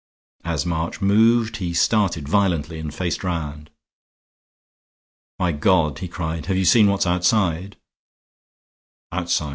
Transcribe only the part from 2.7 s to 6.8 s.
and faced round. "My God!" he cried, "have you